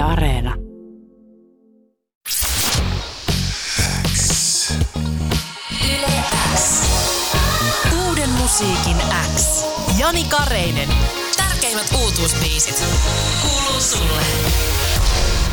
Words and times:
Yle 0.00 0.08
Areena. 0.08 0.54
Uuden 8.06 8.30
musiikin 8.30 8.96
X. 9.36 9.64
Jani 9.98 10.24
Kareinen. 10.24 10.88
Tärkeimmät 11.36 11.92
uutuusbiisit. 12.02 12.84
Kuuluu 13.42 13.80
sulle. 13.80 14.22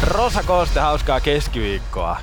Rosa 0.02 0.44
Koste, 0.44 0.80
hauskaa 0.80 1.20
keskiviikkoa. 1.20 2.18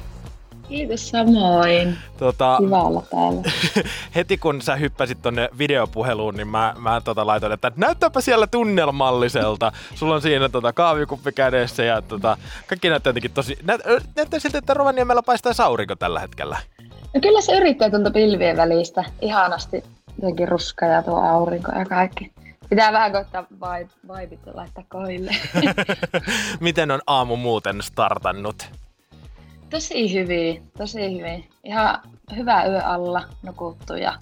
Kiitos 0.69 1.09
samoin. 1.09 1.99
Tota, 2.19 2.57
Kiva 2.61 2.83
olla 2.83 3.03
täällä. 3.11 3.43
heti 4.15 4.39
kun 4.39 4.63
sä 4.63 4.77
hyppäsit 4.77 5.23
tonne 5.23 5.49
videopuheluun, 5.59 6.35
niin 6.35 6.49
mä, 6.49 6.75
mä 6.79 7.01
tota 7.01 7.27
laitoin, 7.27 7.53
että 7.53 7.73
näyttääpä 7.77 8.21
siellä 8.21 8.47
tunnelmalliselta. 8.47 9.73
Sulla 9.95 10.15
on 10.15 10.23
siinä 10.23 10.49
tota, 10.49 10.73
kahvikuppi 10.73 11.33
kädessä 11.33 11.85
ja 11.85 12.03
tota, 12.03 12.37
kaikki 12.67 12.89
näyttää 12.89 13.11
jotenkin 13.11 13.31
tosi... 13.31 13.59
Näyt, 13.63 13.83
näyttää 14.17 14.41
siltä, 14.41 14.59
että 14.59 14.75
Rovaniemellä 14.75 15.23
paistaa 15.23 15.53
aurinko 15.59 15.97
tällä 15.97 16.21
hetkellä. 16.21 16.59
No 17.15 17.21
kyllä 17.21 17.41
se 17.41 17.57
yrittää 17.57 17.91
tuolta 17.91 18.11
pilvien 18.11 18.57
välistä. 18.57 19.05
Ihanasti 19.21 19.85
jotenkin 20.17 20.49
ruska 20.49 20.87
ja 20.87 21.03
tuo 21.03 21.21
aurinko 21.21 21.73
ja 21.79 21.85
kaikki. 21.85 22.33
Pitää 22.71 22.93
vähän 22.93 23.13
koittaa 23.13 23.47
vibe- 23.53 24.19
vibit 24.21 24.41
laittaa 24.55 24.85
koille. 24.89 25.37
Miten 26.61 26.91
on 26.91 27.01
aamu 27.07 27.37
muuten 27.37 27.83
startannut? 27.83 28.71
Tosi 29.75 30.13
hyvin, 30.15 30.71
tosi 30.79 31.19
hyvin. 31.19 31.49
Ihan 31.65 32.01
hyvä 32.37 32.65
yö 32.65 32.83
alla 32.83 33.23
nukuttu 33.43 33.95
ja 33.95 34.15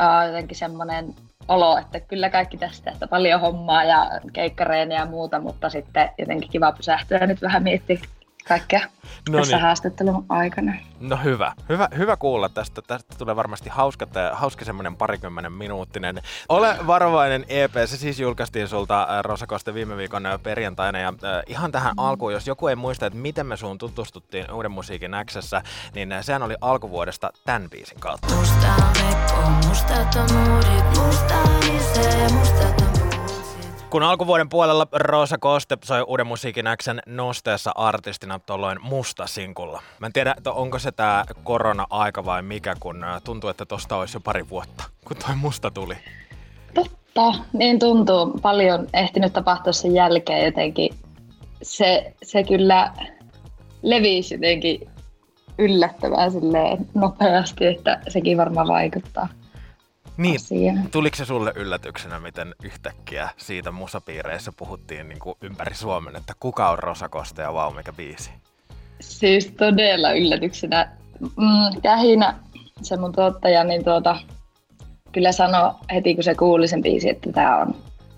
uh, 0.00 0.26
jotenkin 0.26 0.56
semmoinen 0.56 1.14
olo, 1.48 1.78
että 1.78 2.00
kyllä 2.00 2.30
kaikki 2.30 2.56
tästä, 2.56 2.90
että 2.90 3.06
paljon 3.08 3.40
hommaa 3.40 3.84
ja 3.84 4.10
keikkareenia 4.32 4.98
ja 4.98 5.06
muuta, 5.06 5.40
mutta 5.40 5.70
sitten 5.70 6.10
jotenkin 6.18 6.50
kiva 6.50 6.72
pysähtyä 6.72 7.26
nyt 7.26 7.42
vähän 7.42 7.62
miettiä 7.62 7.98
kaikkea 8.48 8.80
No 9.28 9.38
tässä 9.38 9.56
niin. 9.56 9.62
haastattelun 9.62 10.26
aikana. 10.28 10.72
No 11.00 11.16
hyvä. 11.24 11.52
Hyvä, 11.68 11.88
hyvä 11.96 12.16
kuulla 12.16 12.48
tästä. 12.48 12.82
Tästä 12.82 13.14
tulee 13.18 13.36
varmasti 13.36 13.70
hauska, 13.70 14.04
että- 14.04 14.30
hauska 14.34 14.64
semmoinen 14.64 14.96
parikymmenen 14.96 15.52
minuuttinen. 15.52 16.22
Ole 16.48 16.76
varovainen 16.86 17.44
EP. 17.48 17.72
Se 17.86 17.96
siis 17.96 18.20
julkaistiin 18.20 18.68
sulta 18.68 19.02
äh, 19.02 19.22
Rosa 19.22 19.46
Koste 19.46 19.74
viime 19.74 19.96
viikon 19.96 20.26
äh, 20.26 20.40
perjantaina. 20.42 20.98
Ja 20.98 21.08
äh, 21.08 21.42
ihan 21.46 21.72
tähän 21.72 21.94
alkuun, 21.96 22.32
jos 22.32 22.46
joku 22.46 22.68
ei 22.68 22.76
muista, 22.76 23.06
että 23.06 23.18
miten 23.18 23.46
me 23.46 23.56
suun 23.56 23.78
tutustuttiin 23.78 24.50
Uuden 24.52 24.70
musiikin 24.72 25.12
Xssä, 25.26 25.62
niin 25.94 26.14
sehän 26.20 26.42
oli 26.42 26.54
alkuvuodesta 26.60 27.30
tämän 27.44 27.70
biisin 27.70 28.00
kautta. 28.00 28.34
Musta 28.34 28.66
on 28.66 29.06
mekko, 29.06 29.68
mustat 29.68 30.14
on 30.14 30.36
muodit, 30.38 30.98
musta 30.98 31.34
hisee, 31.72 32.28
mustat 32.28 32.80
on. 32.80 32.89
Kun 33.90 34.02
alkuvuoden 34.02 34.48
puolella 34.48 34.86
Rosa 34.92 35.38
Koste 35.38 35.78
soi 35.84 36.02
Uuden 36.02 36.26
musiikin 36.26 36.64
Xn 36.82 36.98
nosteessa 37.06 37.72
artistina 37.74 38.38
tuolloin 38.38 38.78
musta 38.82 39.26
sinkulla. 39.26 39.82
Mä 39.98 40.06
en 40.06 40.12
tiedä, 40.12 40.34
onko 40.46 40.78
se 40.78 40.92
tää 40.92 41.24
korona-aika 41.44 42.24
vai 42.24 42.42
mikä, 42.42 42.74
kun 42.80 43.04
tuntuu, 43.24 43.50
että 43.50 43.66
tosta 43.66 43.96
olisi 43.96 44.16
jo 44.16 44.20
pari 44.20 44.48
vuotta, 44.48 44.84
kun 45.04 45.16
toi 45.26 45.36
musta 45.36 45.70
tuli. 45.70 45.94
Totta, 46.74 47.34
niin 47.52 47.78
tuntuu. 47.78 48.38
Paljon 48.42 48.86
ehtinyt 48.94 49.32
tapahtua 49.32 49.72
sen 49.72 49.94
jälkeen 49.94 50.44
jotenkin. 50.44 50.94
Se, 51.62 52.14
se 52.22 52.44
kyllä 52.44 52.92
levisi 53.82 54.34
jotenkin 54.34 54.90
yllättävän 55.58 56.32
silleen 56.32 56.86
nopeasti, 56.94 57.66
että 57.66 58.00
sekin 58.08 58.36
varmaan 58.36 58.68
vaikuttaa 58.68 59.28
Niin, 60.20 60.36
asiaan. 60.36 60.90
tuliko 60.90 61.16
se 61.16 61.24
sulle 61.24 61.52
yllätyksenä, 61.56 62.20
miten 62.20 62.54
yhtäkkiä 62.64 63.28
siitä 63.36 63.70
musapiireissä 63.70 64.52
puhuttiin 64.56 65.08
niin 65.08 65.18
kuin 65.18 65.34
ympäri 65.42 65.74
Suomen, 65.74 66.16
että 66.16 66.32
kuka 66.40 66.70
on 66.70 66.78
Rosa 66.78 67.08
Koste 67.08 67.42
ja 67.42 67.54
vau, 67.54 67.72
mikä 67.72 67.92
biisi? 67.92 68.30
Siis 69.00 69.46
todella 69.46 70.12
yllätyksenä. 70.12 70.88
Mm, 71.20 71.80
Kähinä, 71.82 72.34
se 72.82 72.96
mun 72.96 73.12
tuottaja, 73.12 73.64
niin 73.64 73.84
tuota, 73.84 74.16
kyllä 75.12 75.32
sanoi 75.32 75.74
heti 75.94 76.14
kun 76.14 76.24
se 76.24 76.34
kuuli 76.34 76.68
sen 76.68 76.82
biisin, 76.82 77.10
että 77.10 77.32
tämä 77.32 77.56
on, 77.56 77.74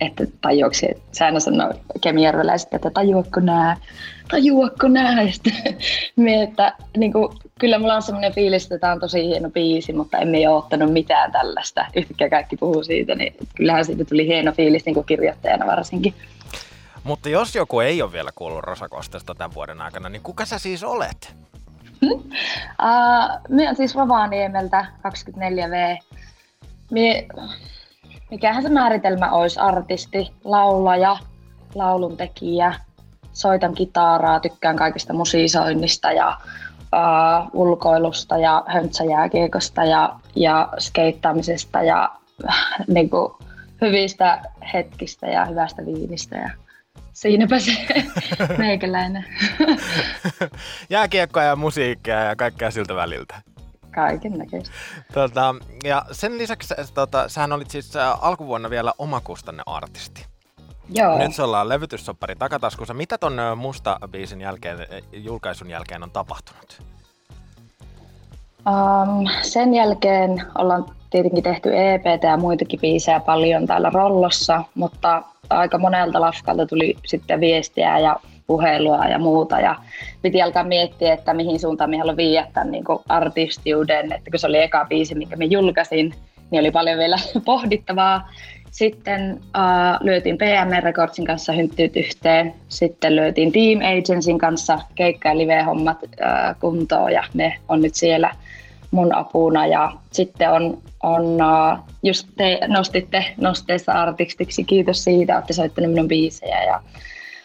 että 0.06 0.24
tajuaksi, 0.40 0.86
se 1.12 1.24
aina 1.24 1.40
sanoo 1.40 1.72
kemijärveläiset, 2.00 2.74
että 2.74 2.90
tajuakko 2.90 3.40
nää, 3.40 3.76
tajuakko 4.30 4.88
nää, 4.88 5.22
ja 5.22 5.32
sitten 5.32 5.54
mie, 6.16 6.42
että 6.42 6.74
niin 6.96 7.12
kuin, 7.12 7.28
kyllä 7.58 7.78
mulla 7.78 7.94
on 7.94 8.02
semmoinen 8.02 8.32
fiilis, 8.32 8.62
että 8.64 8.78
tämä 8.78 8.92
on 8.92 9.00
tosi 9.00 9.26
hieno 9.26 9.50
biisi, 9.50 9.92
mutta 9.92 10.18
emme 10.18 10.48
ole 10.48 10.58
ottanut 10.58 10.92
mitään 10.92 11.32
tällaista, 11.32 11.86
yhtäkkiä 11.96 12.30
kaikki 12.30 12.56
puhuu 12.56 12.84
siitä, 12.84 13.14
niin 13.14 13.34
kyllähän 13.54 13.84
siitä 13.84 14.04
tuli 14.04 14.26
hieno 14.26 14.52
fiilis 14.52 14.84
niin 14.84 14.94
kuin 14.94 15.06
kirjoittajana 15.06 15.66
varsinkin. 15.66 16.14
Mutta 17.04 17.28
jos 17.28 17.54
joku 17.54 17.80
ei 17.80 18.02
ole 18.02 18.12
vielä 18.12 18.30
kuullut 18.34 18.64
Rosa 18.64 18.88
Kostesta 18.88 19.34
tämän 19.34 19.54
vuoden 19.54 19.80
aikana, 19.80 20.08
niin 20.08 20.22
kuka 20.22 20.44
sä 20.44 20.58
siis 20.58 20.84
olet? 20.84 21.34
Uh, 22.02 22.18
minä 23.48 23.62
olen 23.62 23.76
siis 23.76 23.94
Rovaniemeltä 23.94 24.86
24V. 25.08 26.02
Mie, 26.90 27.26
mikähän 28.32 28.62
se 28.62 28.68
määritelmä 28.68 29.30
olisi? 29.30 29.60
Artisti, 29.60 30.30
laulaja, 30.44 31.16
lauluntekijä, 31.74 32.74
soitan 33.32 33.74
kitaraa, 33.74 34.40
tykkään 34.40 34.76
kaikista 34.76 35.12
musiisoinnista 35.12 36.12
ja 36.12 36.38
uh, 36.92 37.50
ulkoilusta 37.52 38.38
ja 38.38 38.64
höntsäjääkiekosta 38.66 39.84
ja, 39.84 40.16
ja 40.36 40.68
skeittaamisesta 40.78 41.82
ja 41.82 42.10
äh, 42.48 42.74
niin 42.94 43.10
kuin, 43.10 43.32
hyvistä 43.80 44.42
hetkistä 44.74 45.26
ja 45.26 45.44
hyvästä 45.44 45.86
viinistä. 45.86 46.36
Ja 46.36 46.50
siinäpä 47.12 47.58
se 47.58 47.72
meikäläinen. 48.58 49.24
Jääkiekkoa 50.90 51.42
ja 51.42 51.56
musiikkia 51.56 52.24
ja 52.24 52.36
kaikkea 52.36 52.70
siltä 52.70 52.94
väliltä. 52.94 53.51
Kaiken 53.94 54.38
näköistä. 54.38 54.74
Tota, 55.14 55.54
ja 55.84 56.04
sen 56.12 56.38
lisäksi 56.38 56.74
tota, 56.94 57.28
sähän 57.28 57.52
olit 57.52 57.70
siis 57.70 57.92
alkuvuonna 58.20 58.70
vielä 58.70 58.92
omakustanne 58.98 59.62
artisti. 59.66 60.26
Joo. 60.88 61.18
Nyt 61.18 61.34
se 61.34 61.42
ollaan 61.42 61.68
levytyssoppari 61.68 62.36
takataskussa. 62.36 62.94
Mitä 62.94 63.18
ton 63.18 63.40
musta 63.56 63.98
biisin 64.10 64.40
jälkeen, 64.40 64.78
julkaisun 65.12 65.70
jälkeen 65.70 66.02
on 66.02 66.10
tapahtunut? 66.10 66.82
Um, 68.66 69.28
sen 69.42 69.74
jälkeen 69.74 70.42
ollaan 70.58 70.86
tietenkin 71.10 71.42
tehty 71.42 71.70
EPtä 71.74 72.26
ja 72.26 72.36
muitakin 72.36 72.80
biisejä 72.80 73.20
paljon 73.20 73.66
täällä 73.66 73.90
rollossa, 73.90 74.64
mutta 74.74 75.22
aika 75.50 75.78
monelta 75.78 76.20
lafkalta 76.20 76.66
tuli 76.66 76.96
sitten 77.06 77.40
viestiä 77.40 77.98
ja 77.98 78.16
puhelua 78.52 79.04
ja 79.04 79.18
muuta. 79.18 79.60
Ja 79.60 79.76
piti 80.22 80.42
alkaa 80.42 80.64
miettiä, 80.64 81.12
että 81.12 81.34
mihin 81.34 81.60
suuntaan 81.60 81.90
me 81.90 81.98
haluan 81.98 82.16
viedä 82.16 82.46
tämän 82.52 82.70
niin 82.70 82.84
artistiuden. 83.08 84.12
Että 84.12 84.30
kun 84.30 84.38
se 84.38 84.46
oli 84.46 84.62
eka 84.62 84.86
biisi, 84.88 85.14
minkä 85.14 85.36
mä 85.36 85.44
julkaisin, 85.44 86.14
niin 86.50 86.60
oli 86.60 86.70
paljon 86.70 86.98
vielä 86.98 87.16
pohdittavaa. 87.44 88.30
Sitten 88.70 89.32
uh, 89.32 90.06
lyötiin 90.06 90.38
PM 90.38 90.84
Recordsin 90.84 91.24
kanssa 91.24 91.52
hynttyyt 91.52 91.96
yhteen. 91.96 92.54
Sitten 92.68 93.16
lyötiin 93.16 93.52
Team 93.52 93.80
Agencyn 93.98 94.38
kanssa 94.38 94.78
keikka- 94.94 95.28
ja 95.28 95.38
live-hommat 95.38 96.02
uh, 96.02 96.60
kuntoon 96.60 97.12
ja 97.12 97.24
ne 97.34 97.58
on 97.68 97.82
nyt 97.82 97.94
siellä 97.94 98.30
mun 98.90 99.14
apuna. 99.14 99.66
Ja 99.66 99.92
sitten 100.10 100.50
on, 100.50 100.78
on 101.02 101.22
uh, 101.22 101.78
just 102.02 102.28
te 102.36 102.60
nostitte 102.66 103.24
nosteessa 103.36 103.92
artistiksi, 103.92 104.64
kiitos 104.64 105.04
siitä, 105.04 105.34
olette 105.34 105.52
soittanut 105.52 105.90
minun 105.90 106.08
biisejä. 106.08 106.64
Ja, 106.64 106.80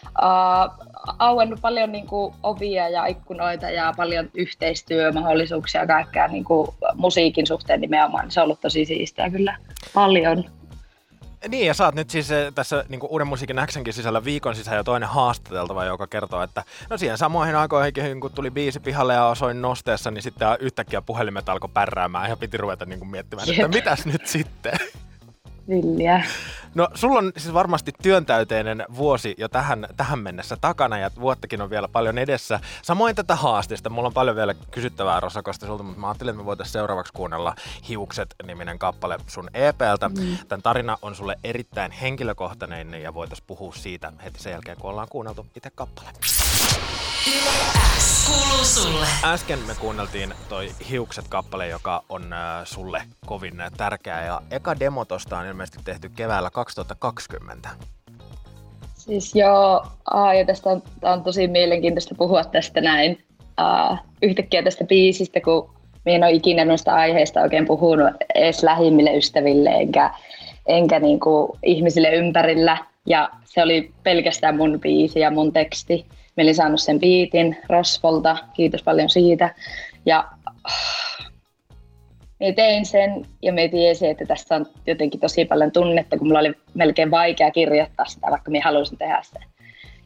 uh, 0.04 0.87
auennut 1.18 1.60
paljon 1.60 1.92
niin 1.92 2.06
kuin, 2.06 2.34
ovia 2.42 2.88
ja 2.88 3.06
ikkunoita 3.06 3.70
ja 3.70 3.94
paljon 3.96 4.30
yhteistyömahdollisuuksia 4.34 5.86
kaikkea 5.86 6.28
niin 6.28 6.44
kuin, 6.44 6.68
musiikin 6.94 7.46
suhteen 7.46 7.80
nimenomaan. 7.80 8.30
Se 8.30 8.40
on 8.40 8.44
ollut 8.44 8.60
tosi 8.60 8.84
siistiä 8.84 9.30
kyllä 9.30 9.56
paljon. 9.94 10.44
Niin, 11.48 11.66
ja 11.66 11.74
sä 11.74 11.84
oot 11.84 11.94
nyt 11.94 12.10
siis 12.10 12.30
eh, 12.30 12.52
tässä 12.54 12.84
niin 12.88 13.00
Uuden 13.08 13.26
musiikin 13.26 13.56
Xnkin 13.66 13.92
sisällä 13.92 14.24
viikon 14.24 14.54
sisään 14.54 14.76
jo 14.76 14.84
toinen 14.84 15.08
haastateltava, 15.08 15.84
joka 15.84 16.06
kertoo, 16.06 16.42
että 16.42 16.64
no 16.90 16.98
siihen 16.98 17.18
samoihin 17.18 17.56
aikoihin, 17.56 18.20
kun 18.20 18.32
tuli 18.32 18.50
biisi 18.50 18.80
pihalle 18.80 19.14
ja 19.14 19.26
osoin 19.26 19.62
nosteessa, 19.62 20.10
niin 20.10 20.22
sitten 20.22 20.48
yhtäkkiä 20.60 21.02
puhelimet 21.02 21.48
alkoi 21.48 21.70
pärräämään 21.74 22.30
ja 22.30 22.36
piti 22.36 22.56
ruveta 22.56 22.84
niin 22.84 22.98
kuin 22.98 23.10
miettimään, 23.10 23.50
että 23.50 23.68
mitäs 23.68 24.06
nyt 24.06 24.26
sitten? 24.26 24.72
Villiä. 25.68 26.24
No 26.74 26.88
sulla 26.94 27.18
on 27.18 27.32
siis 27.36 27.54
varmasti 27.54 27.92
työntäyteinen 28.02 28.84
vuosi 28.96 29.34
jo 29.38 29.48
tähän, 29.48 29.86
tähän 29.96 30.18
mennessä 30.18 30.56
takana 30.60 30.98
ja 30.98 31.10
vuottakin 31.20 31.62
on 31.62 31.70
vielä 31.70 31.88
paljon 31.88 32.18
edessä. 32.18 32.60
Samoin 32.82 33.16
tätä 33.16 33.36
haastista. 33.36 33.90
Mulla 33.90 34.06
on 34.06 34.14
paljon 34.14 34.36
vielä 34.36 34.54
kysyttävää 34.70 35.20
Rosakosta 35.20 35.66
sulta, 35.66 35.82
mutta 35.82 36.00
mä 36.00 36.08
ajattelin, 36.08 36.30
että 36.30 36.42
me 36.42 36.46
voitaisiin 36.46 36.72
seuraavaksi 36.72 37.12
kuunnella 37.12 37.54
Hiukset-niminen 37.88 38.78
kappale 38.78 39.18
sun 39.26 39.50
EPltä. 39.54 40.08
Mm. 40.08 40.38
Tämän 40.48 40.62
tarina 40.62 40.98
on 41.02 41.14
sulle 41.14 41.38
erittäin 41.44 41.92
henkilökohtainen 41.92 42.94
ja 42.94 43.14
voitaisiin 43.14 43.46
puhua 43.46 43.72
siitä 43.74 44.12
heti 44.24 44.42
sen 44.42 44.52
jälkeen, 44.52 44.76
kun 44.80 44.90
ollaan 44.90 45.08
kuunneltu 45.10 45.46
itse 45.56 45.70
kappale. 45.74 46.08
Sulle. 48.62 49.06
Äsken 49.24 49.58
me 49.58 49.74
kuunneltiin 49.80 50.34
toi 50.48 50.68
Hiukset-kappale, 50.90 51.68
joka 51.68 52.04
on 52.08 52.32
äh, 52.32 52.38
sulle 52.64 53.02
kovin 53.26 53.54
tärkeä 53.76 54.24
ja 54.24 54.42
eka 54.50 54.80
demo 54.80 55.04
tosta 55.04 55.38
on 55.38 55.46
ilmeisesti 55.46 55.78
tehty 55.84 56.10
keväällä 56.16 56.50
2020. 56.50 57.68
Siis 58.94 59.34
joo, 59.34 59.86
aa, 60.10 60.34
ja 60.34 60.46
tästä 60.46 60.70
on, 60.70 60.82
on 61.02 61.22
tosi 61.22 61.48
mielenkiintoista 61.48 62.14
puhua 62.18 62.44
tästä 62.44 62.80
näin 62.80 63.24
ää, 63.56 63.98
yhtäkkiä 64.22 64.62
tästä 64.62 64.84
biisistä, 64.84 65.40
kun 65.40 65.70
minä 66.04 66.16
en 66.16 66.22
ole 66.22 66.32
ikinä 66.32 66.64
noista 66.64 66.94
aiheista 66.94 67.40
oikein 67.40 67.66
puhunut 67.66 68.10
edes 68.34 68.62
lähimmille 68.62 69.16
ystäville 69.16 69.70
enkä, 69.70 70.10
enkä 70.66 71.00
niinku 71.00 71.58
ihmisille 71.62 72.14
ympärillä. 72.14 72.78
Ja 73.08 73.30
se 73.44 73.62
oli 73.62 73.92
pelkästään 74.02 74.56
mun 74.56 74.80
biisi 74.80 75.20
ja 75.20 75.30
mun 75.30 75.52
teksti. 75.52 76.06
Mä 76.36 76.42
olin 76.42 76.54
saanut 76.54 76.80
sen 76.80 77.00
biitin 77.00 77.56
Rosvolta, 77.68 78.36
kiitos 78.54 78.82
paljon 78.82 79.10
siitä. 79.10 79.54
Ja 80.06 80.28
Mä 82.40 82.52
tein 82.56 82.86
sen 82.86 83.26
ja 83.42 83.52
me 83.52 83.68
tiesin, 83.68 84.10
että 84.10 84.24
tässä 84.26 84.56
on 84.56 84.66
jotenkin 84.86 85.20
tosi 85.20 85.44
paljon 85.44 85.72
tunnetta, 85.72 86.18
kun 86.18 86.26
mulla 86.26 86.38
oli 86.38 86.54
melkein 86.74 87.10
vaikea 87.10 87.50
kirjoittaa 87.50 88.06
sitä, 88.06 88.26
vaikka 88.30 88.50
minä 88.50 88.64
halusin 88.64 88.98
tehdä 88.98 89.20
sen. 89.22 89.42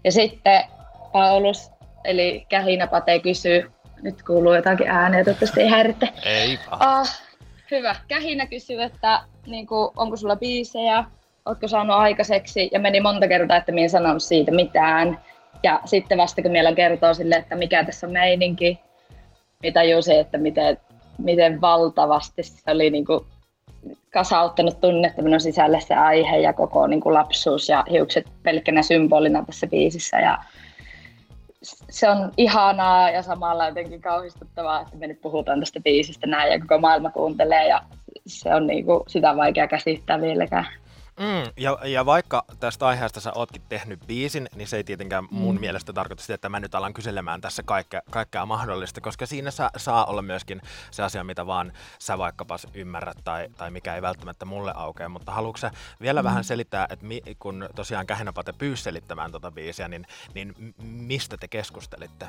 Ja 0.04 0.12
sitten 0.12 0.64
Paulus, 1.12 1.70
eli 2.04 2.46
Kähinä 2.48 2.86
Pate 2.86 3.18
kysyy, 3.18 3.70
nyt 4.02 4.22
kuuluu 4.22 4.54
jotakin 4.54 4.88
ääniä, 4.88 5.24
toivottavasti 5.24 5.60
ei 5.60 5.68
häiritte. 5.68 6.08
Ei 6.24 6.58
ah, 6.70 7.22
Hyvä. 7.70 7.96
Kähinä 8.08 8.46
kysyy, 8.46 8.82
että 8.82 9.20
niin 9.46 9.66
kuin, 9.66 9.90
onko 9.96 10.16
sulla 10.16 10.36
biisejä, 10.36 11.04
ootko 11.46 11.68
saanut 11.68 11.96
aikaiseksi, 11.96 12.68
ja 12.72 12.80
meni 12.80 13.00
monta 13.00 13.28
kertaa, 13.28 13.56
että 13.56 13.72
minä 13.72 13.82
en 13.82 13.90
sanonut 13.90 14.22
siitä 14.22 14.50
mitään. 14.50 15.18
Ja 15.62 15.80
sitten 15.84 16.18
vasta 16.18 16.42
kun 16.42 16.52
meillä 16.52 16.74
kertoo 16.74 17.14
sille, 17.14 17.34
että 17.34 17.56
mikä 17.56 17.84
tässä 17.84 18.06
on 18.06 18.12
meininki, 18.12 18.80
mitä 19.62 19.80
tajusin, 19.80 20.20
että 20.20 20.38
miten 20.38 20.78
miten 21.18 21.60
valtavasti 21.60 22.42
se 22.42 22.70
oli 22.70 22.90
niin 22.90 23.04
kuin 23.04 23.24
kasauttanut 24.12 24.80
tunnetta 24.80 25.22
minun 25.22 25.40
sisälle 25.40 25.80
se 25.80 25.94
aihe 25.94 26.38
ja 26.38 26.52
koko 26.52 26.86
niin 26.86 27.00
kuin 27.00 27.14
lapsuus 27.14 27.68
ja 27.68 27.84
hiukset 27.90 28.26
pelkkänä 28.42 28.82
symbolina 28.82 29.44
tässä 29.46 29.66
biisissä. 29.66 30.20
Ja 30.20 30.38
se 31.90 32.08
on 32.08 32.32
ihanaa 32.36 33.10
ja 33.10 33.22
samalla 33.22 33.68
jotenkin 33.68 34.00
kauhistuttavaa, 34.00 34.80
että 34.80 34.96
me 34.96 35.06
nyt 35.06 35.20
puhutaan 35.20 35.60
tästä 35.60 35.80
biisistä 35.80 36.26
näin 36.26 36.52
ja 36.52 36.60
koko 36.60 36.78
maailma 36.78 37.10
kuuntelee 37.10 37.68
ja 37.68 37.82
se 38.26 38.54
on 38.54 38.66
niin 38.66 38.84
kuin, 38.84 39.00
sitä 39.06 39.36
vaikea 39.36 39.68
käsittää 39.68 40.20
vieläkään. 40.20 40.66
Mm, 41.20 41.52
ja, 41.56 41.78
ja 41.84 42.06
vaikka 42.06 42.44
tästä 42.60 42.86
aiheesta 42.86 43.20
sä 43.20 43.32
ootkin 43.34 43.62
tehnyt 43.68 44.00
biisin, 44.06 44.48
niin 44.54 44.68
se 44.68 44.76
ei 44.76 44.84
tietenkään 44.84 45.28
mun 45.30 45.54
mm. 45.54 45.60
mielestä 45.60 45.92
tarkoita 45.92 46.22
sitä, 46.22 46.34
että 46.34 46.48
mä 46.48 46.60
nyt 46.60 46.74
alan 46.74 46.94
kyselemään 46.94 47.40
tässä 47.40 47.62
kaikkea, 47.62 48.00
kaikkea 48.10 48.46
mahdollista, 48.46 49.00
koska 49.00 49.26
siinä 49.26 49.50
sa, 49.50 49.70
saa 49.76 50.04
olla 50.04 50.22
myöskin 50.22 50.60
se 50.90 51.02
asia, 51.02 51.24
mitä 51.24 51.46
vaan 51.46 51.72
sä 51.98 52.18
vaikkapa 52.18 52.56
ymmärrät 52.74 53.16
tai, 53.24 53.48
tai 53.56 53.70
mikä 53.70 53.94
ei 53.94 54.02
välttämättä 54.02 54.44
mulle 54.44 54.72
aukea. 54.74 55.08
Mutta 55.08 55.32
haluatko 55.32 55.58
sä 55.58 55.70
vielä 56.00 56.22
mm. 56.22 56.24
vähän 56.24 56.44
selittää, 56.44 56.86
että 56.90 57.06
mi, 57.06 57.22
kun 57.38 57.68
tosiaan 57.74 58.06
Kähinäpate 58.06 58.52
pyysi 58.52 58.82
selittämään 58.82 59.30
tuota 59.30 59.50
biisiä, 59.50 59.88
niin, 59.88 60.06
niin 60.34 60.54
mistä 60.82 61.36
te 61.36 61.48
keskustelitte? 61.48 62.28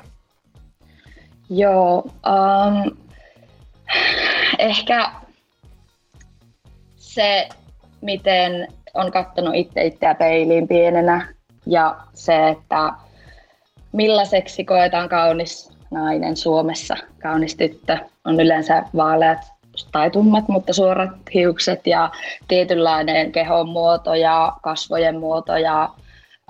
Joo, 1.50 1.98
um, 2.02 2.96
ehkä 4.58 5.12
se 6.96 7.48
miten 8.04 8.68
on 8.94 9.12
katsonut 9.12 9.54
itse 9.54 9.84
itseä 9.84 10.14
peiliin 10.14 10.68
pienenä 10.68 11.28
ja 11.66 11.96
se, 12.14 12.48
että 12.48 12.92
millaiseksi 13.92 14.64
koetaan 14.64 15.08
kaunis 15.08 15.70
nainen 15.90 16.36
Suomessa. 16.36 16.96
Kaunis 17.22 17.56
tyttö 17.56 17.98
on 18.24 18.40
yleensä 18.40 18.82
vaaleat 18.96 19.38
tai 19.92 20.10
tummat, 20.10 20.48
mutta 20.48 20.72
suorat 20.72 21.10
hiukset 21.34 21.86
ja 21.86 22.10
tietynlainen 22.48 23.32
kehon 23.32 23.68
muoto 23.68 24.14
ja 24.14 24.52
kasvojen 24.62 25.20
muoto 25.20 25.56
ja 25.56 25.88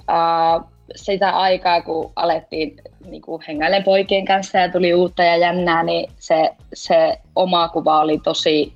ää, 0.09 0.61
sitä 0.97 1.31
aikaa, 1.31 1.83
kun 1.83 2.12
alettiin 2.17 2.77
niin 3.06 3.23
kuin 3.23 3.43
hengailen 3.49 3.85
poikien 3.85 4.25
kanssa 4.25 4.59
ja 4.59 4.73
tuli 4.73 4.95
uutta 4.95 5.23
ja 5.23 5.37
jännää, 5.37 5.83
niin 5.83 6.11
se, 6.19 6.51
se 6.75 7.19
oma 7.37 7.69
kuva 7.69 8.01
oli 8.01 8.19
tosi 8.19 8.73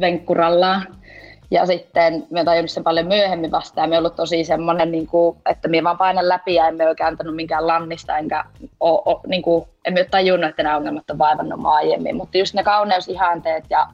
venkkurallaan. 0.00 0.86
Ja 1.50 1.66
sitten 1.66 2.26
me 2.30 2.44
tajunnut 2.44 2.70
sen 2.70 2.84
paljon 2.84 3.06
myöhemmin 3.06 3.50
vastaan. 3.50 3.90
Me 3.90 3.98
ollut 3.98 4.16
tosi 4.16 4.44
semmoinen, 4.44 4.92
niin 4.92 5.06
kuin, 5.06 5.38
että 5.50 5.68
me 5.68 5.84
vaan 5.84 5.98
painan 5.98 6.28
läpi 6.28 6.54
ja 6.54 6.68
emme 6.68 6.86
ole 6.86 6.94
kääntänyt 6.94 7.34
minkään 7.34 7.66
lannista, 7.66 8.18
enkä 8.18 8.44
ole, 8.80 9.02
ole, 9.04 9.20
niin 9.26 9.42
kuin, 9.42 9.64
emme 9.84 10.00
ole 10.00 10.08
tajunnut, 10.10 10.50
että 10.50 10.62
nämä 10.62 10.76
ongelmat 10.76 11.10
on 11.10 11.18
vaivannut 11.18 11.60
aiemmin. 11.64 12.16
Mutta 12.16 12.38
just 12.38 12.54
ne 12.54 12.62
kauneusihanteet 12.62 13.64
ja 13.70 13.86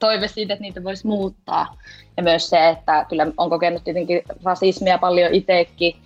toive 0.00 0.28
siitä, 0.28 0.54
että 0.54 0.62
niitä 0.62 0.84
voisi 0.84 1.06
muuttaa. 1.06 1.76
Ja 2.16 2.22
myös 2.22 2.50
se, 2.50 2.68
että 2.68 3.06
kyllä 3.08 3.26
on 3.36 3.50
kokenut 3.50 3.84
tietenkin 3.84 4.22
rasismia 4.44 4.98
paljon 4.98 5.34
itsekin, 5.34 5.96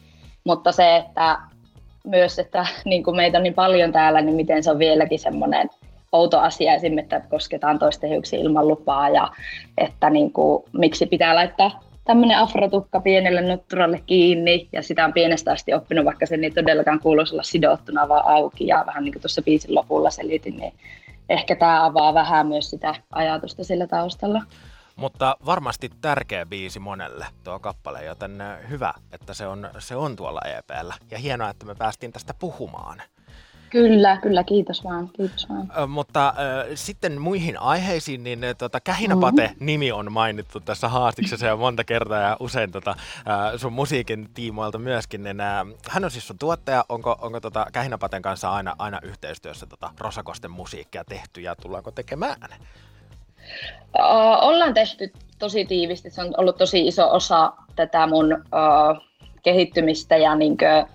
mutta 0.44 0.72
se, 0.72 0.96
että 0.96 1.38
myös, 2.04 2.38
että 2.38 2.66
niin 2.84 3.04
kuin 3.04 3.16
meitä 3.16 3.38
on 3.38 3.42
niin 3.42 3.54
paljon 3.54 3.92
täällä, 3.92 4.20
niin 4.20 4.36
miten 4.36 4.62
se 4.62 4.70
on 4.70 4.78
vieläkin 4.78 5.18
semmoinen 5.18 5.70
outo 6.12 6.40
asia 6.40 6.74
esimerkiksi, 6.74 7.16
että 7.16 7.28
kosketaan 7.28 7.78
toisten 7.78 8.10
hiuksia 8.10 8.38
ilman 8.38 8.68
lupaa 8.68 9.08
ja 9.08 9.30
että 9.78 10.10
niin 10.10 10.32
kuin, 10.32 10.64
miksi 10.72 11.06
pitää 11.06 11.34
laittaa 11.34 11.80
tämmöinen 12.04 12.38
afrotukka 12.38 13.00
pienelle 13.00 13.42
nutturalle 13.42 14.02
kiinni 14.06 14.68
ja 14.72 14.82
sitä 14.82 15.04
on 15.04 15.12
pienestä 15.12 15.52
asti 15.52 15.74
oppinut, 15.74 16.04
vaikka 16.04 16.26
se 16.26 16.34
ei 16.42 16.50
todellakaan 16.50 17.00
kuuluisi 17.00 17.34
olla 17.34 17.42
sidottuna 17.42 18.08
vaan 18.08 18.26
auki 18.26 18.66
ja 18.66 18.84
vähän 18.86 19.04
niin 19.04 19.12
kuin 19.12 19.22
tuossa 19.22 19.42
biisin 19.42 19.74
lopulla 19.74 20.10
selitin, 20.10 20.56
niin 20.56 20.72
ehkä 21.28 21.56
tämä 21.56 21.84
avaa 21.84 22.14
vähän 22.14 22.46
myös 22.46 22.70
sitä 22.70 22.94
ajatusta 23.12 23.64
sillä 23.64 23.86
taustalla. 23.86 24.42
Mutta 24.96 25.36
varmasti 25.46 25.90
tärkeä 26.00 26.46
biisi 26.46 26.78
monelle 26.78 27.26
tuo 27.44 27.58
kappale, 27.58 28.04
joten 28.04 28.42
hyvä, 28.70 28.94
että 29.12 29.34
se 29.34 29.46
on, 29.46 29.70
se 29.78 29.96
on 29.96 30.16
tuolla 30.16 30.40
EPllä. 30.58 30.94
Ja 31.10 31.18
hienoa, 31.18 31.50
että 31.50 31.66
me 31.66 31.74
päästiin 31.74 32.12
tästä 32.12 32.34
puhumaan. 32.34 33.02
Kyllä, 33.70 34.16
kyllä, 34.16 34.44
kiitos 34.44 34.84
vaan, 34.84 35.08
kiitos 35.08 35.48
vaan. 35.48 35.72
Ö, 35.78 35.86
mutta 35.86 36.34
ö, 36.38 36.76
sitten 36.76 37.20
muihin 37.20 37.60
aiheisiin, 37.60 38.24
niin 38.24 38.40
tota, 38.58 38.80
Kähinäpate-nimi 38.80 39.92
on 39.92 40.12
mainittu 40.12 40.60
tässä 40.60 40.88
haastiksessa 40.88 41.46
jo 41.46 41.56
monta 41.56 41.84
kertaa 41.84 42.20
ja 42.20 42.36
usein 42.40 42.72
tota, 42.72 42.94
ö, 43.54 43.58
sun 43.58 43.72
musiikin 43.72 44.28
tiimoilta 44.34 44.78
myöskin. 44.78 45.22
Niin, 45.22 45.40
ö, 45.40 45.44
hän 45.88 46.04
on 46.04 46.10
siis 46.10 46.26
sun 46.26 46.38
tuottaja, 46.38 46.84
onko, 46.88 47.16
onko 47.20 47.40
tota 47.40 47.66
Kähinäpaten 47.72 48.22
kanssa 48.22 48.50
aina, 48.50 48.74
aina 48.78 48.98
yhteistyössä 49.02 49.66
tota 49.66 49.90
Rosakosten 49.98 50.50
musiikkia 50.50 51.04
tehty 51.04 51.40
ja 51.40 51.56
tullaanko 51.56 51.90
tekemään? 51.90 52.36
Uh, 53.98 54.48
ollaan 54.48 54.74
tehty 54.74 55.12
tosi 55.38 55.64
tiivisti, 55.64 56.10
se 56.10 56.22
on 56.22 56.34
ollut 56.36 56.56
tosi 56.56 56.86
iso 56.86 57.14
osa 57.14 57.52
tätä 57.76 58.06
mun 58.06 58.32
uh, 58.32 59.08
kehittymistä 59.42 60.16
ja 60.16 60.34
niinkö, 60.34 60.86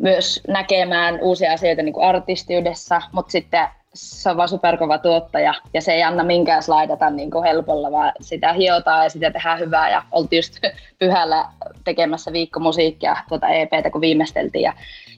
myös 0.00 0.40
näkemään 0.48 1.18
uusia 1.22 1.52
asioita 1.52 1.82
niin 1.82 1.92
kuin 1.92 2.06
artistiudessa, 2.06 3.02
mutta 3.12 3.32
sitten 3.32 3.68
se 3.94 4.30
on 4.30 4.36
vaan 4.36 4.48
superkova 4.48 4.98
tuottaja 4.98 5.54
ja 5.74 5.80
se 5.80 5.92
ei 5.92 6.02
anna 6.02 6.24
minkään 6.24 6.62
slaidata 6.62 7.10
niin 7.10 7.30
kuin 7.30 7.44
helpolla, 7.44 7.92
vaan 7.92 8.12
sitä 8.20 8.52
hiotaan 8.52 9.04
ja 9.04 9.10
sitä 9.10 9.30
tehdään 9.30 9.58
hyvää. 9.58 9.90
Ja 9.90 10.02
oltiin 10.10 10.38
just 10.38 10.58
pyhällä 10.98 11.44
tekemässä 11.84 12.32
viikkomusiikkia 12.32 13.16
tuota 13.28 13.48
EPtä, 13.48 13.90
kun 13.90 14.00
viimeisteltiin 14.00 14.62
ja 14.62 14.72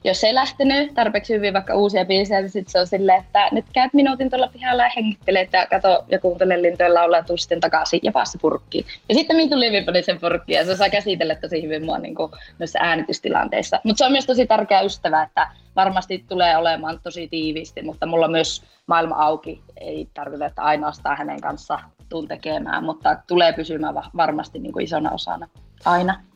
jos 0.05 0.25
ei 0.25 0.35
lähtenyt 0.35 0.95
tarpeeksi 0.95 1.35
hyvin 1.35 1.55
vaikka 1.55 1.75
uusia 1.75 2.05
biisejä, 2.05 2.41
niin 2.41 2.51
sitten 2.51 2.73
se 2.73 2.81
on 2.81 2.87
silleen, 2.87 3.21
että 3.21 3.49
nyt 3.53 3.65
käyt 3.73 3.95
minuutin 3.95 4.31
tuolla 4.31 4.49
pihalla 4.53 4.83
ja 4.83 4.91
hengittelet 4.97 5.53
ja 5.53 5.67
kato 5.67 6.05
ja 6.09 6.19
kuuntele 6.19 6.63
lintujen 6.63 6.95
laulaa 6.95 7.23
tuu 7.23 7.37
sitten 7.37 7.61
takaisin 7.61 8.01
ja 8.03 8.13
päässä 8.13 8.39
purkkiin. 8.43 8.85
Ja 9.09 9.15
sitten 9.15 9.37
minä 9.37 9.51
tuli 9.51 9.71
viipani 9.71 10.03
sen 10.03 10.21
purkkiin 10.21 10.57
ja 10.57 10.65
se 10.65 10.77
saa 10.77 10.91
käsitellä 10.91 11.35
tosi 11.35 11.63
hyvin 11.63 11.85
mua 11.85 11.99
niin 11.99 12.15
myös 12.59 12.77
äänitystilanteissa. 12.77 13.81
Mutta 13.85 13.99
se 13.99 14.05
on 14.05 14.13
myös 14.13 14.27
tosi 14.27 14.47
tärkeä 14.47 14.81
ystävä, 14.81 15.23
että 15.23 15.49
varmasti 15.77 16.25
tulee 16.29 16.57
olemaan 16.57 17.01
tosi 17.03 17.29
tiiviisti, 17.29 17.83
mutta 17.83 18.07
mulla 18.07 18.25
on 18.25 18.33
myös 18.33 18.63
maailma 18.87 19.17
auki. 19.17 19.63
Ei 19.77 20.09
tarkoita, 20.15 20.47
että 20.47 20.63
ainoastaan 20.63 21.19
hänen 21.19 21.41
kanssa 21.41 21.79
tuun 22.09 22.29
tekemään, 22.29 22.85
mutta 22.85 23.17
tulee 23.27 23.53
pysymään 23.53 23.95
varmasti 24.17 24.59
niin 24.59 24.73
kuin 24.73 24.85
isona 24.85 25.11
osana 25.11 25.49
aina. 25.85 26.30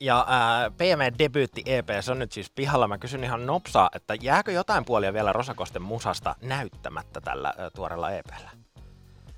Ja 0.00 0.24
ää, 0.28 0.70
PME-debyytti 0.70 1.62
EP, 1.66 1.88
se 2.00 2.12
on 2.12 2.18
nyt 2.18 2.32
siis 2.32 2.50
pihalla. 2.50 2.88
Mä 2.88 2.98
kysyn 2.98 3.24
ihan 3.24 3.46
nopsaa, 3.46 3.90
että 3.94 4.14
jääkö 4.20 4.52
jotain 4.52 4.84
puolia 4.84 5.12
vielä 5.12 5.32
Rosakosten 5.32 5.82
musasta 5.82 6.34
näyttämättä 6.42 7.20
tällä 7.20 7.54
ää, 7.58 7.70
tuorella 7.70 8.10
EPllä? 8.10 8.50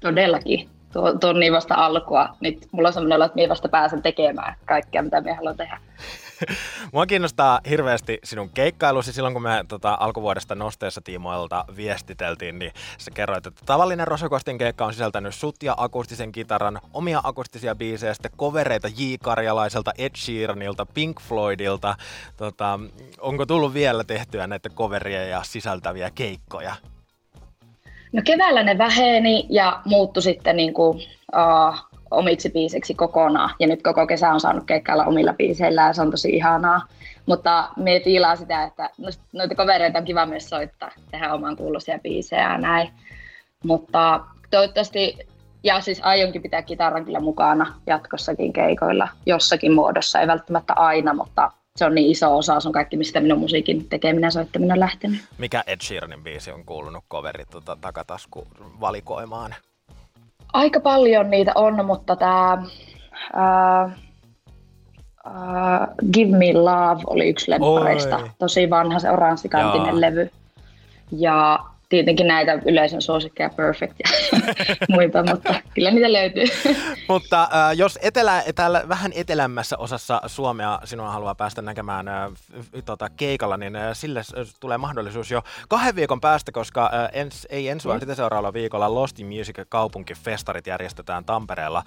Todellakin. 0.01 0.71
Tuo, 0.93 1.13
tuo 1.13 1.31
on 1.31 1.41
niin 1.41 1.53
vasta 1.53 1.75
alkua. 1.75 2.29
Nyt 2.41 2.69
mulla 2.73 2.89
on 2.89 2.93
sellainen 2.93 3.17
olo, 3.17 3.25
että 3.25 3.35
minä 3.35 3.49
vasta 3.49 3.69
pääsen 3.69 4.03
tekemään 4.03 4.55
kaikkea, 4.65 5.03
mitä 5.03 5.21
minä 5.21 5.35
haluan 5.35 5.57
tehdä. 5.57 5.81
Mua 6.93 7.07
kiinnostaa 7.07 7.61
hirveästi 7.69 8.19
sinun 8.25 8.51
keikkailusi. 8.51 9.13
Silloin 9.13 9.35
kun 9.35 9.43
me 9.43 9.65
tota, 9.69 9.97
alkuvuodesta 10.01 10.55
nosteessa 10.55 11.01
tiimoilta 11.01 11.65
viestiteltiin, 11.77 12.59
niin 12.59 12.73
sä 12.99 13.11
kerroit, 13.11 13.47
että 13.47 13.63
tavallinen 13.67 14.09
Rosakostin 14.09 14.59
keikka 14.59 14.87
on 14.87 14.93
sisältänyt 14.93 15.35
sut 15.35 15.63
ja 15.63 15.75
akustisen 15.77 16.33
kitaran, 16.33 16.81
omia 16.93 17.21
akustisia 17.25 17.75
biisejä, 17.75 18.15
sitten 18.15 18.33
kovereita 18.37 18.89
J. 18.89 19.15
Karjalaiselta, 19.23 19.93
Ed 19.99 20.17
Sheeranilta, 20.17 20.87
Pink 20.87 21.21
Floydilta. 21.21 21.97
Tota, 22.37 22.81
onko 23.21 23.47
tullut 23.47 23.75
vielä 23.75 24.05
tehtyä 24.05 24.47
näitä 24.47 24.69
coveria 24.69 25.25
ja 25.25 25.43
sisältäviä 25.43 26.11
keikkoja? 26.15 26.75
No 28.13 28.23
keväällä 28.25 28.63
ne 28.63 28.79
väheni 28.79 29.47
ja 29.51 29.81
muuttu 29.85 30.21
sitten 30.21 30.57
niin 30.57 30.75
kuin, 30.75 30.97
uh, 30.99 31.96
omiksi 32.11 32.51
biiseksi 32.51 32.95
kokonaan. 32.95 33.51
Ja 33.61 33.67
nyt 33.67 33.83
koko 33.83 34.07
kesä 34.07 34.31
on 34.31 34.41
saanut 34.41 34.65
keikkailla 34.65 35.05
omilla 35.05 35.33
biiseillä 35.33 35.83
ja 35.83 35.93
se 35.93 36.03
on 36.03 36.11
tosi 36.11 36.29
ihanaa. 36.31 36.81
Mutta 37.27 37.69
me 37.77 38.01
fiilaa 38.05 38.37
sitä, 38.37 38.65
että 38.65 38.91
no, 38.99 39.09
noita 39.33 39.55
kavereita 39.55 39.99
on 39.99 40.05
kiva 40.05 40.27
myös 40.27 40.49
soittaa, 40.49 40.91
tehdä 41.11 41.35
oman 41.35 41.57
kuulosia 41.57 41.99
biisejä 41.99 42.53
ja 42.53 42.59
näin. 42.59 42.91
Mutta 43.65 44.21
toivottavasti, 44.51 45.19
ja 45.65 45.81
siis 45.81 46.01
aionkin 46.03 46.43
pitää 46.43 46.63
kitaran 46.63 47.05
kyllä 47.05 47.21
mukana 47.21 47.75
jatkossakin 47.87 48.53
keikoilla 48.53 49.09
jossakin 49.27 49.73
muodossa, 49.73 50.21
ei 50.21 50.27
välttämättä 50.27 50.73
aina, 50.73 51.15
mutta 51.15 51.53
se 51.77 51.85
on 51.85 51.95
niin 51.95 52.11
iso 52.11 52.37
osa, 52.37 52.61
se 52.61 52.69
on 52.69 52.73
kaikki, 52.73 52.97
mistä 52.97 53.21
minun 53.21 53.39
musiikin 53.39 53.89
tekeminen 53.89 54.27
ja 54.27 54.31
soittaminen 54.31 54.73
on 54.73 54.81
lähtenyt. 54.81 55.21
Mikä 55.39 55.65
Ed 55.67 55.81
Sheeranin 55.83 56.23
biisi 56.23 56.51
on 56.51 56.65
kuulunut 56.65 57.05
coveri 57.11 57.45
tuota, 57.51 57.77
takatasku 57.81 58.47
valikoimaan? 58.81 59.55
Aika 60.53 60.81
paljon 60.81 61.31
niitä 61.31 61.53
on, 61.55 61.87
mutta 61.87 62.17
tämä 62.17 62.63
uh, 63.35 63.91
uh, 65.27 66.11
Give 66.13 66.39
Me 66.39 66.53
Love 66.53 67.03
oli 67.07 67.29
yksi 67.29 67.51
lemppareista. 67.51 68.21
Tosi 68.39 68.71
vanha 68.71 68.99
se 68.99 69.11
oranssikantinen 69.11 69.89
Joo. 69.89 70.01
levy. 70.01 70.31
Ja 71.13 71.59
tietenkin 71.89 72.27
näitä 72.27 72.59
yleisön 72.67 73.03
suosikkeja 73.03 73.51
Perfect 73.51 73.95
ja 73.99 74.39
muita, 74.95 75.23
mutta 75.23 75.55
kyllä 75.75 75.91
niitä 75.91 76.13
löytyy. 76.13 76.45
Mutta 77.09 77.43
äh, 77.43 77.77
jos 77.77 77.99
etelä, 78.03 78.43
täällä 78.55 78.85
vähän 78.89 79.13
etelämmässä 79.15 79.79
osassa 79.79 80.21
Suomea 80.27 80.79
sinua 80.85 81.11
haluaa 81.11 81.35
päästä 81.35 81.63
näkemään 81.63 82.09
äh, 82.09 82.33
tota, 82.85 83.09
keikalla, 83.17 83.57
niin 83.57 83.77
äh, 83.77 83.91
sille 83.93 84.23
tulee 84.61 84.79
mahdollisuus 84.79 85.31
jo 85.31 85.43
kahden 85.69 85.97
viikon 85.97 86.21
päästä, 86.21 86.53
koska 86.53 86.91
äh, 86.95 87.11
ens, 87.13 87.47
ei 87.51 87.69
ensi 87.69 87.89
vaan 87.89 88.01
sitä 88.01 88.15
seuraavalla 88.15 88.53
viikolla 88.53 88.95
Lost 88.95 89.17
Music 89.19 89.57
kaupunkifestarit 89.69 90.67
järjestetään 90.67 91.25
Tampereella 91.25 91.83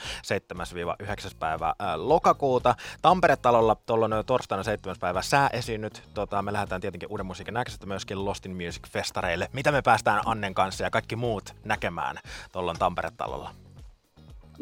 7-9. 1.03 1.35
päivä 1.39 1.67
äh, 1.67 1.95
lokakuuta. 1.95 2.75
Tampere-talolla 3.01 3.75
tuolloin 3.85 4.13
torstaina 4.25 4.63
7. 4.63 4.95
päivä 4.99 5.21
sää 5.21 5.49
esiinnyt. 5.53 6.03
Tota, 6.13 6.41
me 6.41 6.53
lähdetään 6.53 6.81
tietenkin 6.81 7.09
uuden 7.11 7.25
musiikin 7.25 7.53
näköisestä 7.53 7.85
myöskin 7.85 8.25
Lost 8.25 8.45
in 8.45 8.55
Music 8.55 8.89
festareille. 8.89 9.49
Mitä 9.53 9.71
me 9.71 9.81
päästään 9.89 10.21
Annen 10.25 10.53
kanssa 10.53 10.83
ja 10.83 10.89
kaikki 10.89 11.15
muut 11.15 11.55
näkemään 11.65 12.15
tuolloin 12.51 12.79
Tampere-talolla? 12.79 13.49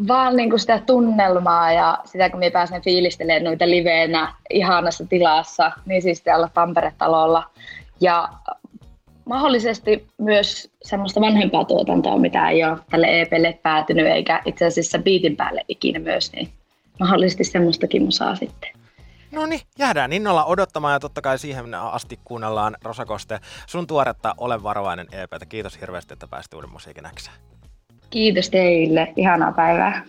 Vaan 0.07 0.35
niin 0.35 0.49
kuin 0.49 0.59
sitä 0.59 0.79
tunnelmaa 0.79 1.71
ja 1.71 1.97
sitä, 2.05 2.29
kun 2.29 2.39
minä 2.39 2.51
pääsen 2.51 2.81
fiilistelemään 2.81 3.43
noita 3.43 3.69
liveenä 3.69 4.33
ihanassa 4.49 5.05
tilassa, 5.05 5.71
niin 5.85 6.01
siis 6.01 6.21
täällä 6.21 6.49
Tampere-talolla. 6.53 7.43
Ja 8.01 8.29
mahdollisesti 9.25 10.07
myös 10.17 10.71
semmoista 10.81 11.21
vanhempaa 11.21 11.65
tuotantoa, 11.65 12.17
mitä 12.17 12.49
ei 12.49 12.63
ole 12.63 12.77
tälle 12.89 13.21
EPlle 13.21 13.59
päätynyt, 13.63 14.07
eikä 14.07 14.41
itse 14.45 14.65
asiassa 14.65 14.99
biitin 14.99 15.35
päälle 15.35 15.65
ikinä 15.67 15.99
myös, 15.99 16.31
niin 16.31 16.49
mahdollisesti 16.99 17.43
semmoistakin 17.43 18.03
musaa 18.03 18.35
sitten. 18.35 18.69
No 19.31 19.45
niin, 19.45 19.61
jäädään 19.79 20.13
innolla 20.13 20.45
odottamaan 20.45 20.93
ja 20.93 20.99
totta 20.99 21.21
kai 21.21 21.39
siihen 21.39 21.73
asti 21.73 22.19
kuunnellaan 22.25 22.77
Rosakoste 22.83 23.39
sun 23.67 23.87
tuoretta 23.87 24.35
Ole 24.37 24.63
varovainen 24.63 25.07
EPtä. 25.11 25.45
Kiitos 25.45 25.81
hirveästi, 25.81 26.13
että 26.13 26.27
pääsit 26.27 26.53
uuden 26.53 26.69
musiikin 26.71 27.05
äksään. 27.05 27.37
Kiitos 28.09 28.49
teille, 28.49 29.13
ihanaa 29.15 29.51
päivää. 29.51 30.03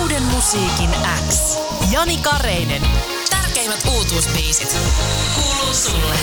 Uuden 0.00 0.22
musiikin 0.22 0.90
X. 1.28 1.58
Jani 1.92 2.16
Kareinen. 2.16 2.82
Tärkeimmät 3.30 3.84
uutuusbiisit. 3.94 4.76
Kuuluu 5.34 5.74
sulle. 5.74 6.14